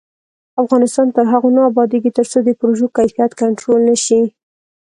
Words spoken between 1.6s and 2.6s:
ابادیږي، ترڅو د